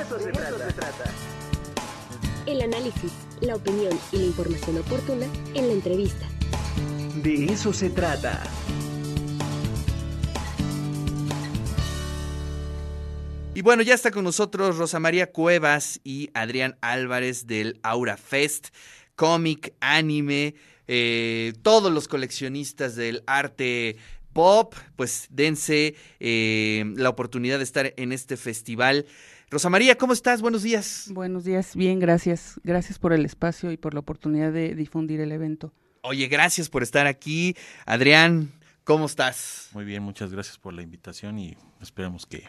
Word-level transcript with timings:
eso, 0.00 0.18
se, 0.18 0.32
trata. 0.72 1.04
El 2.46 2.62
análisis, 2.62 3.12
la 3.40 3.56
opinión 3.56 3.98
y 4.12 4.18
la 4.18 4.24
información 4.24 4.78
oportuna 4.78 5.26
en 5.54 5.68
la 5.68 5.72
entrevista. 5.72 6.26
De 7.22 7.46
eso 7.46 7.72
se 7.72 7.90
trata. 7.90 8.42
Y 13.54 13.62
bueno, 13.62 13.82
ya 13.82 13.94
está 13.94 14.12
con 14.12 14.22
nosotros 14.22 14.76
Rosa 14.76 15.00
María 15.00 15.32
Cuevas 15.32 16.00
y 16.04 16.30
Adrián 16.32 16.78
Álvarez 16.80 17.48
del 17.48 17.80
Aura 17.82 18.16
Fest, 18.16 18.68
cómic, 19.16 19.74
anime, 19.80 20.54
eh, 20.86 21.54
todos 21.62 21.90
los 21.90 22.06
coleccionistas 22.06 22.94
del 22.94 23.24
arte 23.26 23.96
pop, 24.32 24.74
pues 24.94 25.26
dense 25.30 25.96
eh, 26.20 26.84
la 26.94 27.08
oportunidad 27.08 27.58
de 27.58 27.64
estar 27.64 27.92
en 27.96 28.12
este 28.12 28.36
festival. 28.36 29.06
Rosa 29.50 29.70
María, 29.70 29.96
¿cómo 29.96 30.12
estás? 30.12 30.42
Buenos 30.42 30.62
días. 30.62 31.06
Buenos 31.10 31.44
días, 31.44 31.74
bien, 31.74 31.98
gracias. 31.98 32.60
Gracias 32.64 32.98
por 32.98 33.14
el 33.14 33.24
espacio 33.24 33.72
y 33.72 33.78
por 33.78 33.94
la 33.94 34.00
oportunidad 34.00 34.52
de 34.52 34.74
difundir 34.74 35.20
el 35.20 35.32
evento. 35.32 35.72
Oye, 36.02 36.26
gracias 36.26 36.68
por 36.68 36.82
estar 36.82 37.06
aquí. 37.06 37.56
Adrián, 37.86 38.52
¿cómo 38.84 39.06
estás? 39.06 39.70
Muy 39.72 39.86
bien, 39.86 40.02
muchas 40.02 40.32
gracias 40.32 40.58
por 40.58 40.74
la 40.74 40.82
invitación 40.82 41.38
y 41.38 41.56
esperamos 41.80 42.26
que 42.26 42.44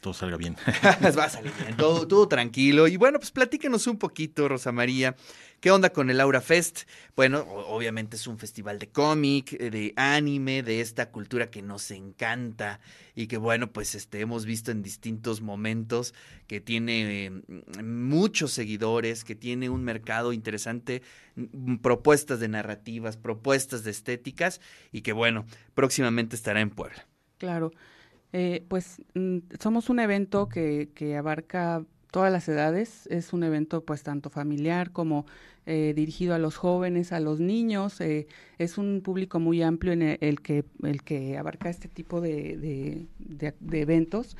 todo 0.00 0.14
salga 0.14 0.36
bien. 0.36 0.56
Va 1.18 1.24
a 1.24 1.28
salir 1.28 1.50
bien, 1.60 1.76
todo, 1.76 2.28
tranquilo. 2.28 2.86
Y 2.86 2.98
bueno, 2.98 3.18
pues 3.18 3.32
platícanos 3.32 3.88
un 3.88 3.98
poquito, 3.98 4.48
Rosa 4.48 4.70
María. 4.70 5.16
¿Qué 5.64 5.70
onda 5.70 5.94
con 5.94 6.10
el 6.10 6.20
Aura 6.20 6.42
Fest? 6.42 6.82
Bueno, 7.16 7.40
obviamente 7.40 8.16
es 8.16 8.26
un 8.26 8.36
festival 8.36 8.78
de 8.78 8.88
cómic, 8.88 9.54
eh, 9.54 9.70
de 9.70 9.94
anime, 9.96 10.62
de 10.62 10.82
esta 10.82 11.10
cultura 11.10 11.48
que 11.50 11.62
nos 11.62 11.90
encanta 11.90 12.80
y 13.14 13.28
que 13.28 13.38
bueno, 13.38 13.72
pues 13.72 13.94
este 13.94 14.20
hemos 14.20 14.44
visto 14.44 14.72
en 14.72 14.82
distintos 14.82 15.40
momentos 15.40 16.12
que 16.48 16.60
tiene 16.60 17.30
mm, 17.30 17.82
muchos 17.82 18.52
seguidores, 18.52 19.24
que 19.24 19.36
tiene 19.36 19.70
un 19.70 19.84
mercado 19.84 20.34
interesante, 20.34 21.00
mm, 21.34 21.76
propuestas 21.76 22.40
de 22.40 22.48
narrativas, 22.48 23.16
propuestas 23.16 23.84
de 23.84 23.90
estéticas 23.90 24.60
y 24.92 25.00
que 25.00 25.14
bueno, 25.14 25.46
próximamente 25.72 26.36
estará 26.36 26.60
en 26.60 26.68
Puebla. 26.68 27.06
Claro. 27.38 27.70
Eh, 28.34 28.66
pues 28.68 29.00
mm, 29.14 29.38
somos 29.60 29.88
un 29.88 30.00
evento 30.00 30.46
que, 30.46 31.16
abarca 31.16 31.86
todas 32.14 32.30
las 32.30 32.48
edades. 32.48 33.08
Es 33.08 33.32
un 33.32 33.42
evento 33.42 33.84
pues 33.84 34.04
tanto 34.04 34.30
familiar 34.30 34.92
como 34.92 35.26
eh, 35.66 35.94
dirigido 35.96 36.32
a 36.32 36.38
los 36.38 36.54
jóvenes, 36.54 37.10
a 37.10 37.18
los 37.18 37.40
niños. 37.40 38.00
Eh, 38.00 38.28
es 38.58 38.78
un 38.78 39.00
público 39.02 39.40
muy 39.40 39.64
amplio 39.64 39.92
en 39.92 40.16
el, 40.20 40.40
que, 40.40 40.64
el 40.84 41.02
que 41.02 41.36
abarca 41.36 41.68
este 41.68 41.88
tipo 41.88 42.20
de, 42.20 43.08
de, 43.18 43.80
eventos. 43.80 44.36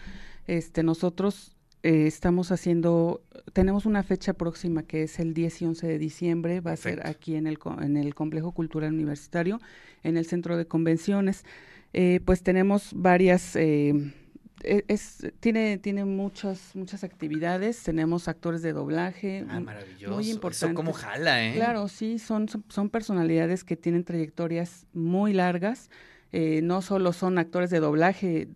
Este, 0.47 0.85
nosotros 0.85 1.57
estamos 1.83 2.53
haciendo, 2.53 3.21
tenemos 3.53 3.87
una 3.87 4.05
fecha 4.05 4.35
próxima 4.35 4.85
que 4.85 5.03
es 5.03 5.19
el 5.19 5.35
10 5.35 5.63
y 5.63 5.65
11 5.67 5.87
de 5.89 5.99
diciembre, 5.99 6.61
va 6.61 6.73
a 6.73 6.77
ser 6.77 7.05
aquí 7.05 7.35
en 7.35 7.49
el, 7.49 7.59
en 7.83 7.97
el 7.97 8.15
Complejo 8.15 8.53
Cultural 8.53 8.95
Universitario, 8.95 9.61
en 10.05 10.17
el 10.17 10.27
Centro 10.27 10.57
de 10.57 10.67
Convenciones. 10.67 11.45
Eh, 11.93 12.21
pues 12.25 12.43
tenemos 12.43 12.93
varias, 12.95 13.57
eh, 13.57 13.91
e, 13.91 14.24
es, 14.65 15.27
tiene, 15.41 15.79
tiene 15.79 16.05
muchas, 16.05 16.75
muchas 16.75 17.05
actividades, 17.05 17.83
tenemos 17.83 18.29
actores 18.29 18.63
de 18.63 18.73
doblaje. 18.73 19.45
Ah, 19.49 19.61
maravilloso. 19.61 20.15
Muy 20.15 20.31
importante. 20.31 20.67
Eso 20.67 20.75
como 20.75 20.93
jala, 20.93 21.45
¿eh? 21.47 21.55
Claro, 21.55 21.89
sí, 21.89 22.19
son, 22.19 22.49
son 22.69 22.91
personalidades 22.91 23.65
que 23.65 23.77
tienen 23.77 24.05
trayectorias 24.05 24.87
muy 24.93 25.33
largas. 25.33 25.91
Eh, 26.33 26.63
no 26.63 26.83
solo 26.83 27.13
son 27.13 27.39
actores 27.39 27.71
de 27.71 27.79
doblaje, 27.79 28.49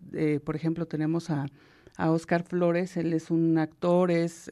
por 0.43 0.55
ejemplo, 0.55 0.85
tenemos 0.85 1.29
a, 1.29 1.45
a 1.95 2.11
Oscar 2.11 2.43
Flores, 2.43 2.97
él 2.97 3.13
es 3.13 3.31
un 3.31 3.57
actor, 3.57 4.11
es 4.11 4.51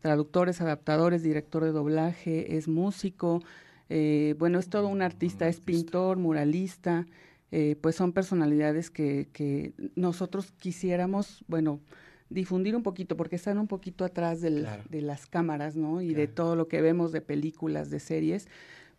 traductor, 0.00 0.48
es 0.48 0.60
adaptador, 0.60 1.14
es 1.14 1.22
director 1.22 1.62
de 1.62 1.70
doblaje, 1.70 2.56
es 2.56 2.66
músico, 2.66 3.44
bueno, 3.88 4.58
es 4.58 4.68
todo 4.68 4.88
un 4.88 5.02
artista, 5.02 5.46
es 5.46 5.60
pintor, 5.60 6.16
muralista. 6.16 7.06
Eh, 7.50 7.76
pues 7.80 7.96
son 7.96 8.12
personalidades 8.12 8.90
que, 8.90 9.28
que, 9.32 9.72
nosotros 9.94 10.52
quisiéramos, 10.58 11.44
bueno, 11.48 11.80
difundir 12.28 12.76
un 12.76 12.82
poquito, 12.82 13.16
porque 13.16 13.36
están 13.36 13.58
un 13.58 13.68
poquito 13.68 14.04
atrás 14.04 14.42
del, 14.42 14.66
de 14.90 15.00
las 15.00 15.26
cámaras, 15.26 15.74
¿no? 15.74 16.02
Y 16.02 16.12
de 16.12 16.26
todo 16.26 16.56
lo 16.56 16.68
que 16.68 16.82
vemos 16.82 17.10
de 17.10 17.22
películas, 17.22 17.88
de 17.88 18.00
series, 18.00 18.48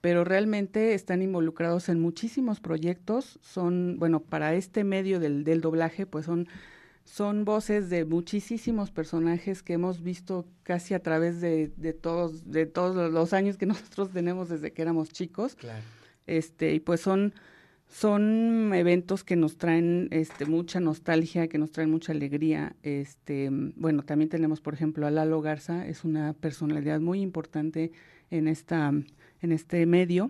pero 0.02 0.24
realmente 0.24 0.96
están 0.96 1.22
involucrados 1.22 1.90
en 1.90 2.00
muchísimos 2.00 2.60
proyectos, 2.60 3.40
son, 3.44 3.98
bueno, 4.00 4.20
para 4.22 4.56
este 4.56 4.84
medio 4.84 5.20
del, 5.20 5.44
del 5.44 5.62
doblaje, 5.62 6.06
pues 6.06 6.26
son 6.26 6.48
son 7.10 7.44
voces 7.44 7.90
de 7.90 8.06
muchísimos 8.06 8.92
personajes 8.92 9.64
que 9.64 9.74
hemos 9.74 10.04
visto 10.04 10.46
casi 10.62 10.94
a 10.94 11.02
través 11.02 11.42
de, 11.42 11.72
de, 11.76 11.94
todos 11.94 12.52
de 12.52 12.68
todos 12.68 13.12
los 13.12 13.34
años 13.34 13.58
que 13.58 13.66
nosotros 13.66 14.12
tenemos 14.12 14.50
desde 14.50 14.72
que 14.72 14.84
éramos 14.84 15.10
chicos. 15.10 15.56
Claro. 15.56 15.84
Este, 16.28 16.74
y 16.76 16.80
pues 16.80 17.02
son 17.02 17.34
son 17.90 18.72
eventos 18.76 19.24
que 19.24 19.36
nos 19.36 19.58
traen 19.58 20.10
este, 20.12 20.46
mucha 20.46 20.80
nostalgia, 20.80 21.48
que 21.48 21.58
nos 21.58 21.72
traen 21.72 21.90
mucha 21.90 22.12
alegría. 22.12 22.76
Este, 22.84 23.50
bueno, 23.52 24.04
también 24.04 24.30
tenemos, 24.30 24.62
por 24.62 24.76
ejemplo, 24.76 25.08
a 25.08 25.12
Lalo 25.12 25.42
Garza, 25.42 25.88
es 25.88 26.04
una 26.04 26.34
personalidad 26.34 27.00
muy 27.00 27.20
importante 27.20 27.92
en, 28.30 28.48
esta, 28.48 28.94
en 29.42 29.52
este 29.52 29.86
medio. 29.88 30.30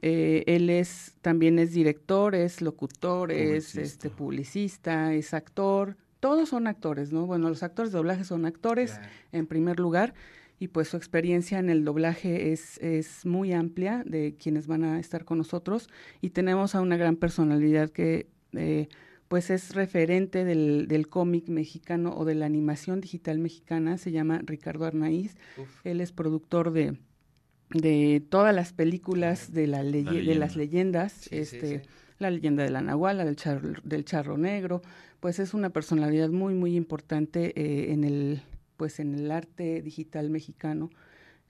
Eh, 0.00 0.44
él 0.46 0.70
es, 0.70 1.16
también 1.22 1.58
es 1.58 1.72
director, 1.72 2.36
es 2.36 2.62
locutor, 2.62 3.32
es 3.32 3.74
este, 3.74 4.08
publicista, 4.08 5.12
es 5.12 5.34
actor. 5.34 5.96
Todos 6.20 6.50
son 6.50 6.68
actores, 6.68 7.12
¿no? 7.12 7.26
Bueno, 7.26 7.48
los 7.48 7.64
actores 7.64 7.90
de 7.90 7.98
doblaje 7.98 8.22
son 8.22 8.46
actores 8.46 9.00
en 9.32 9.48
primer 9.48 9.80
lugar 9.80 10.14
y 10.62 10.68
pues 10.68 10.86
su 10.86 10.96
experiencia 10.96 11.58
en 11.58 11.70
el 11.70 11.84
doblaje 11.84 12.52
es, 12.52 12.78
es 12.78 13.26
muy 13.26 13.52
amplia 13.52 14.04
de 14.06 14.36
quienes 14.36 14.68
van 14.68 14.84
a 14.84 15.00
estar 15.00 15.24
con 15.24 15.38
nosotros 15.38 15.88
y 16.20 16.30
tenemos 16.30 16.76
a 16.76 16.80
una 16.80 16.96
gran 16.96 17.16
personalidad 17.16 17.90
que 17.90 18.28
eh, 18.52 18.86
pues 19.26 19.50
es 19.50 19.74
referente 19.74 20.44
del, 20.44 20.86
del 20.86 21.08
cómic 21.08 21.48
mexicano 21.48 22.14
o 22.16 22.24
de 22.24 22.36
la 22.36 22.46
animación 22.46 23.00
digital 23.00 23.40
mexicana, 23.40 23.98
se 23.98 24.12
llama 24.12 24.40
Ricardo 24.44 24.84
Arnaiz, 24.84 25.34
él 25.82 26.00
es 26.00 26.12
productor 26.12 26.70
de, 26.70 26.96
de 27.70 28.22
todas 28.28 28.54
las 28.54 28.72
películas 28.72 29.52
de, 29.52 29.66
la, 29.66 29.82
de 29.82 30.34
las 30.36 30.54
leyendas, 30.54 31.26
este, 31.32 31.82
la 32.20 32.30
leyenda 32.30 32.62
de 32.62 32.70
la 32.70 32.82
Nahuala, 32.82 33.24
del, 33.24 33.36
del 33.82 34.04
Charro 34.04 34.38
Negro, 34.38 34.80
pues 35.18 35.40
es 35.40 35.54
una 35.54 35.70
personalidad 35.70 36.28
muy, 36.28 36.54
muy 36.54 36.76
importante 36.76 37.52
eh, 37.60 37.92
en 37.92 38.04
el 38.04 38.42
pues 38.82 38.98
en 38.98 39.14
el 39.14 39.30
arte 39.30 39.80
digital 39.80 40.28
mexicano. 40.28 40.90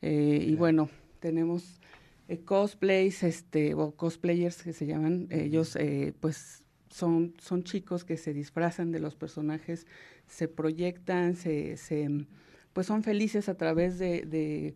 Eh, 0.03 0.45
y 0.47 0.55
bueno, 0.55 0.91
tenemos 1.19 1.81
eh, 2.29 2.41
cosplays, 2.41 3.23
este, 3.23 3.73
o 3.73 3.93
cosplayers 3.93 4.63
que 4.63 4.75
se 4.75 4.85
llaman, 4.85 5.29
ellos 5.31 5.75
eh, 5.77 6.13
pues 6.21 6.63
son, 6.91 7.33
son 7.39 7.65
chicos 7.65 8.05
que 8.05 8.19
se 8.19 8.35
disfrazan 8.35 8.93
de 8.93 9.01
los 9.01 9.15
personajes, 9.15 9.87
se 10.27 10.47
proyectan, 10.47 11.35
se, 11.35 11.79
se 11.79 12.27
pues 12.75 12.87
son 12.87 13.03
felices 13.03 13.49
a 13.49 13.55
través 13.55 13.99
de, 13.99 14.27
de 14.27 14.75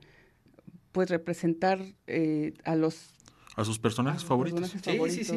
pues 0.92 1.10
representar 1.10 1.84
a 2.64 2.74
los 2.74 3.10
a 3.56 3.64
sus 3.64 3.78
personajes 3.78 4.22
favoritos. 4.22 4.74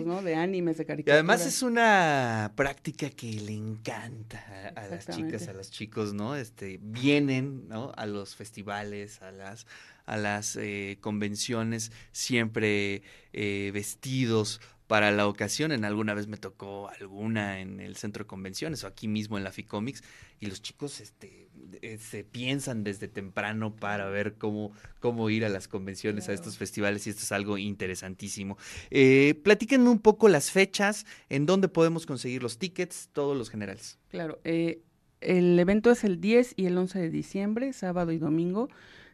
¿no? 0.06 0.22
De 0.22 0.35
animes, 0.35 0.78
de 0.78 0.85
caricaturas. 0.85 1.16
Y 1.16 1.18
además 1.18 1.46
es 1.46 1.63
una 1.63 2.52
práctica 2.56 3.09
que 3.09 3.31
le 3.31 3.53
encanta 3.53 4.74
a, 4.75 4.88
las 4.88 5.07
chicas, 5.07 5.47
a 5.47 5.53
los 5.53 5.72
chicos, 5.72 6.13
¿no? 6.13 6.35
Este, 6.35 6.80
vienen, 6.81 7.69
¿no? 7.69 7.94
A 7.96 8.06
los 8.06 8.35
festivales, 8.35 9.22
a 9.22 9.31
las, 9.31 9.66
a 10.09 10.18
las 10.18 10.56
eh, 10.56 10.97
convenciones, 11.02 11.92
siempre 12.12 13.03
eh, 13.34 13.72
vestidos 13.74 14.59
para 14.90 15.12
la 15.12 15.28
ocasión. 15.28 15.72
En 15.72 15.86
alguna 15.86 16.16
vez 16.16 16.28
me 16.28 16.38
tocó 16.38 16.90
alguna 16.90 17.59
en 17.59 17.80
el 17.80 17.96
centro 17.96 18.24
de 18.24 18.28
convenciones 18.28 18.84
o 18.84 18.88
aquí 18.88 19.08
mismo 19.08 19.38
en 19.38 19.44
la 19.44 19.52
FICOMICS 19.52 20.03
y 20.40 20.48
los 20.48 20.64
chicos 20.64 21.00
este, 21.00 21.48
eh, 21.84 22.00
se 22.00 22.24
piensan 22.24 22.84
desde 22.84 23.08
temprano 23.08 23.75
para 23.75 24.10
ver 24.10 24.33
cómo, 24.39 24.72
cómo 25.00 25.30
ir 25.30 25.45
a 25.45 25.50
las 25.50 25.68
convenciones, 25.68 26.28
a 26.28 26.33
estos 26.33 26.57
festivales 26.57 27.06
y 27.06 27.12
esto 27.12 27.22
es 27.22 27.31
algo 27.31 27.60
interesantísimo. 27.60 28.57
Eh, 28.89 29.39
platíquenme 29.44 29.89
un 29.89 30.00
poco 30.00 30.28
las 30.28 30.50
fechas, 30.50 31.06
en 31.30 31.45
dónde 31.45 31.68
podemos 31.68 32.07
conseguir 32.07 32.42
los 32.42 32.57
tickets, 32.57 33.10
todos 33.13 33.38
los 33.38 33.51
generales. 33.51 34.00
Claro, 34.10 34.39
eh, 34.44 34.81
el 35.22 35.60
evento 35.60 35.92
es 35.92 36.04
el 36.04 36.19
10 36.19 36.54
y 36.56 36.66
el 36.66 36.75
11 36.75 36.98
de 36.98 37.10
diciembre, 37.12 37.74
sábado 37.74 38.12
y 38.12 38.18
domingo 38.18 38.69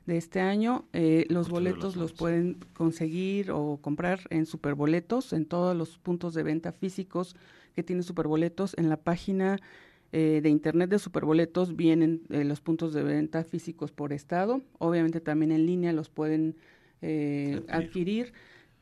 de 0.05 0.17
este 0.17 0.39
año. 0.39 0.85
Eh, 0.93 1.25
los 1.29 1.49
boletos 1.49 1.95
los 1.95 2.13
pueden 2.13 2.57
conseguir 2.73 3.51
o 3.51 3.77
comprar 3.81 4.21
en 4.29 4.45
Superboletos, 4.45 5.33
en 5.33 5.45
todos 5.45 5.75
los 5.75 5.97
puntos 5.97 6.33
de 6.33 6.43
venta 6.43 6.71
físicos 6.71 7.35
que 7.73 7.83
tiene 7.83 8.03
Superboletos. 8.03 8.75
En 8.77 8.89
la 8.89 8.97
página 8.97 9.59
eh, 10.11 10.41
de 10.41 10.49
internet 10.49 10.89
de 10.89 10.99
Superboletos 10.99 11.75
vienen 11.75 12.21
eh, 12.29 12.43
los 12.43 12.61
puntos 12.61 12.93
de 12.93 13.03
venta 13.03 13.43
físicos 13.43 13.91
por 13.91 14.13
estado. 14.13 14.61
Obviamente 14.77 15.21
también 15.21 15.51
en 15.51 15.65
línea 15.65 15.93
los 15.93 16.09
pueden 16.09 16.55
adquirir. 17.67 18.33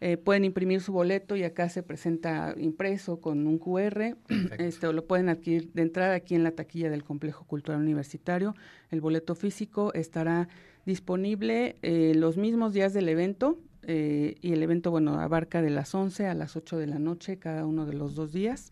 Eh, 0.06 0.18
pueden 0.18 0.44
imprimir 0.44 0.82
su 0.82 0.92
boleto 0.92 1.38
y 1.38 1.46
acá 1.46 1.70
se 1.70 1.82
presenta 1.82 2.54
impreso 2.58 3.22
con 3.22 3.48
un 3.48 3.58
QR. 3.58 4.18
Este, 4.60 4.92
lo 4.92 5.06
pueden 5.06 5.30
adquirir 5.30 5.72
de 5.72 5.82
entrada 5.82 6.16
aquí 6.16 6.36
en 6.36 6.44
la 6.44 6.52
taquilla 6.52 6.90
del 6.90 7.06
Complejo 7.06 7.46
Cultural 7.46 7.80
Universitario. 7.80 8.54
El 8.92 9.00
boleto 9.00 9.34
físico 9.34 9.94
estará 9.94 10.50
disponible 10.86 11.78
eh, 11.82 12.14
los 12.16 12.38
mismos 12.38 12.74
días 12.74 12.94
del 12.94 13.10
evento 13.10 13.58
eh, 13.84 14.36
y 14.42 14.54
el 14.54 14.64
evento, 14.64 14.92
bueno, 14.92 15.20
abarca 15.20 15.62
de 15.62 15.70
las 15.70 15.94
11 15.94 16.28
a 16.28 16.34
las 16.34 16.56
8 16.56 16.78
de 16.78 16.88
la 16.88 17.00
noche 17.00 17.38
cada 17.38 17.66
uno 17.66 17.86
de 17.86 17.94
los 17.94 18.16
dos 18.16 18.32
días. 18.32 18.72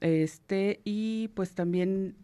Este, 0.00 0.80
y 0.84 1.28
pues 1.28 1.52
también 1.52 2.14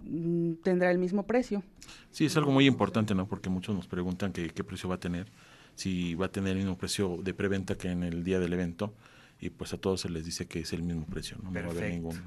mm, 0.00 0.54
tendrá 0.62 0.90
el 0.90 0.98
mismo 0.98 1.26
precio. 1.26 1.62
Sí, 2.10 2.26
es 2.26 2.36
algo 2.36 2.52
muy 2.52 2.66
importante, 2.66 3.14
¿no? 3.14 3.26
Porque 3.26 3.50
muchos 3.50 3.74
nos 3.74 3.86
preguntan 3.86 4.32
qué 4.32 4.64
precio 4.64 4.88
va 4.88 4.96
a 4.96 5.00
tener 5.00 5.30
si 5.78 6.16
va 6.16 6.26
a 6.26 6.32
tener 6.32 6.52
el 6.52 6.58
mismo 6.58 6.76
precio 6.76 7.18
de 7.22 7.32
preventa 7.34 7.76
que 7.76 7.88
en 7.88 8.02
el 8.02 8.24
día 8.24 8.40
del 8.40 8.52
evento 8.52 8.92
y 9.40 9.50
pues 9.50 9.72
a 9.72 9.78
todos 9.78 10.00
se 10.00 10.08
les 10.08 10.24
dice 10.24 10.46
que 10.46 10.58
es 10.58 10.72
el 10.72 10.82
mismo 10.82 11.06
precio, 11.06 11.36
no, 11.40 11.52
va 11.52 11.60
a 11.60 11.70
haber 11.70 11.92
ningún 11.92 12.20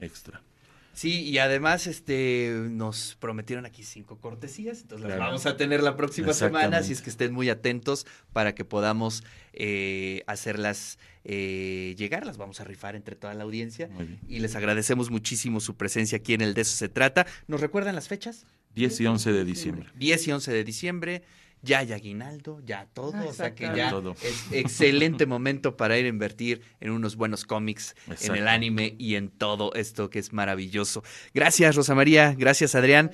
extra. 0.00 0.42
Sí, 0.94 1.22
y 1.22 1.38
además 1.38 1.86
este 1.86 2.52
nos 2.70 3.16
prometieron 3.18 3.66
aquí 3.66 3.82
cinco 3.82 4.18
cortesías, 4.18 4.80
entonces 4.82 5.08
las 5.08 5.18
vamos 5.18 5.44
a 5.46 5.56
tener 5.56 5.82
la 5.82 5.96
próxima 5.96 6.32
semana, 6.32 6.78
así 6.78 6.92
es 6.92 7.02
que 7.02 7.10
estén 7.10 7.32
muy 7.32 7.50
atentos 7.50 8.06
para 8.32 8.54
que 8.54 8.64
podamos 8.64 9.24
eh, 9.52 10.22
hacerlas 10.26 10.98
eh, 11.24 11.94
llegar, 11.98 12.24
las 12.24 12.36
vamos 12.36 12.60
a 12.60 12.64
rifar 12.64 12.94
entre 12.94 13.16
toda 13.16 13.34
la 13.34 13.42
audiencia 13.42 13.90
y 14.28 14.38
les 14.38 14.54
agradecemos 14.54 15.10
muchísimo 15.10 15.60
su 15.60 15.76
presencia 15.76 16.18
aquí 16.18 16.34
en 16.34 16.42
el 16.42 16.54
De 16.54 16.62
eso 16.62 16.76
se 16.76 16.88
trata. 16.88 17.26
¿Nos 17.48 17.60
recuerdan 17.60 17.94
las 17.94 18.08
fechas? 18.08 18.46
10 18.74 19.00
y 19.00 19.06
11 19.06 19.32
de 19.32 19.44
diciembre. 19.44 19.88
10 19.96 20.28
y 20.28 20.32
11 20.32 20.52
de 20.52 20.64
diciembre 20.64 21.22
ya 21.64 21.78
hay 21.78 21.92
aguinaldo, 21.92 22.60
ya 22.64 22.86
todo, 22.92 23.14
o 23.28 23.32
sea 23.32 23.54
que 23.54 23.64
ya 23.64 23.92
es 24.22 24.52
excelente 24.52 25.26
momento 25.26 25.76
para 25.76 25.98
ir 25.98 26.04
a 26.04 26.08
invertir 26.08 26.62
en 26.80 26.90
unos 26.90 27.16
buenos 27.16 27.44
cómics, 27.44 27.94
en 28.20 28.36
el 28.36 28.48
anime 28.48 28.94
y 28.98 29.14
en 29.16 29.30
todo 29.30 29.72
esto 29.74 30.10
que 30.10 30.18
es 30.18 30.32
maravilloso. 30.32 31.02
Gracias 31.32 31.74
Rosa 31.74 31.94
María, 31.94 32.34
gracias 32.36 32.74
Adrián. 32.74 33.10